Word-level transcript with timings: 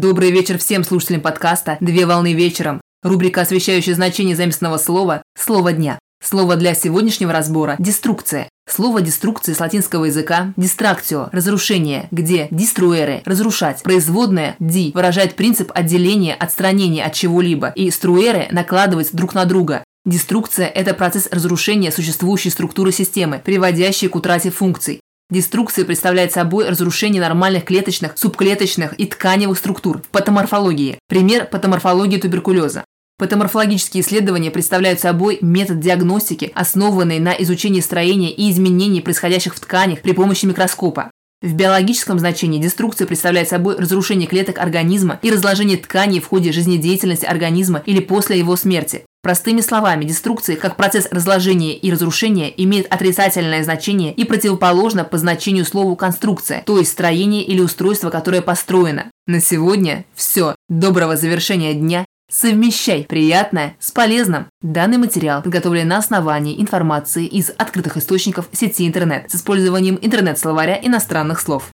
Добрый 0.00 0.30
вечер 0.30 0.56
всем 0.56 0.82
слушателям 0.82 1.20
подкаста 1.20 1.76
«Две 1.80 2.06
волны 2.06 2.32
вечером». 2.32 2.80
Рубрика, 3.02 3.42
освещающая 3.42 3.94
значение 3.94 4.34
заместного 4.34 4.78
слова 4.78 5.22
«Слово 5.38 5.74
дня». 5.74 5.98
Слово 6.24 6.56
для 6.56 6.72
сегодняшнего 6.72 7.34
разбора– 7.34 7.76
«деструкция». 7.78 8.48
Слово 8.66 9.02
«деструкция» 9.02 9.54
с 9.54 9.60
латинского 9.60 10.06
языка 10.06 10.54
«дистракцио»– 10.56 11.28
разрушение, 11.32 12.08
где 12.12 12.48
«диструэре»– 12.50 13.20
разрушать. 13.26 13.82
Производное 13.82 14.56
«ди» 14.58 14.90
выражает 14.94 15.34
принцип 15.34 15.70
отделения, 15.74 16.34
отстранения 16.34 17.04
от 17.04 17.12
чего-либо, 17.12 17.68
и 17.68 17.90
«струэре»– 17.90 18.48
накладывать 18.52 19.10
друг 19.12 19.34
на 19.34 19.44
друга. 19.44 19.84
Деструкция– 20.06 20.66
это 20.74 20.94
процесс 20.94 21.28
разрушения 21.30 21.92
существующей 21.92 22.48
структуры 22.48 22.90
системы, 22.90 23.42
приводящий 23.44 24.08
к 24.08 24.16
утрате 24.16 24.50
функций. 24.50 25.02
Деструкция 25.30 25.84
представляет 25.84 26.32
собой 26.32 26.68
разрушение 26.68 27.22
нормальных 27.22 27.64
клеточных, 27.64 28.18
субклеточных 28.18 28.98
и 28.98 29.06
тканевых 29.06 29.58
структур 29.58 29.98
в 29.98 30.08
патоморфологии. 30.08 30.98
Пример 31.08 31.46
патоморфологии 31.46 32.18
туберкулеза. 32.18 32.84
Патоморфологические 33.16 34.02
исследования 34.02 34.50
представляют 34.50 34.98
собой 34.98 35.38
метод 35.40 35.78
диагностики, 35.78 36.50
основанный 36.54 37.20
на 37.20 37.32
изучении 37.34 37.80
строения 37.80 38.32
и 38.32 38.50
изменений, 38.50 39.02
происходящих 39.02 39.54
в 39.54 39.60
тканях 39.60 40.00
при 40.00 40.12
помощи 40.12 40.46
микроскопа. 40.46 41.12
В 41.42 41.54
биологическом 41.54 42.18
значении 42.18 42.60
деструкция 42.60 43.06
представляет 43.06 43.48
собой 43.48 43.76
разрушение 43.76 44.26
клеток 44.26 44.58
организма 44.58 45.20
и 45.22 45.30
разложение 45.30 45.78
тканей 45.78 46.20
в 46.20 46.26
ходе 46.26 46.50
жизнедеятельности 46.50 47.24
организма 47.24 47.82
или 47.86 48.00
после 48.00 48.36
его 48.38 48.56
смерти. 48.56 49.04
Простыми 49.22 49.60
словами, 49.60 50.06
деструкция 50.06 50.56
как 50.56 50.76
процесс 50.76 51.06
разложения 51.10 51.76
и 51.76 51.92
разрушения 51.92 52.52
имеет 52.64 52.90
отрицательное 52.90 53.62
значение 53.62 54.14
и 54.14 54.24
противоположно 54.24 55.04
по 55.04 55.18
значению 55.18 55.66
слову 55.66 55.94
конструкция, 55.94 56.62
то 56.64 56.78
есть 56.78 56.92
строение 56.92 57.42
или 57.42 57.60
устройство, 57.60 58.08
которое 58.08 58.40
построено. 58.40 59.10
На 59.26 59.40
сегодня 59.40 60.06
все. 60.14 60.54
Доброго 60.70 61.16
завершения 61.16 61.74
дня. 61.74 62.06
Совмещай 62.30 63.04
приятное 63.04 63.76
с 63.78 63.90
полезным. 63.90 64.46
Данный 64.62 64.98
материал 64.98 65.42
подготовлен 65.42 65.88
на 65.88 65.98
основании 65.98 66.60
информации 66.60 67.26
из 67.26 67.50
открытых 67.58 67.96
источников 67.96 68.48
сети 68.52 68.86
интернет 68.86 69.30
с 69.30 69.34
использованием 69.34 69.98
интернет-словаря 70.00 70.78
иностранных 70.80 71.40
слов. 71.40 71.70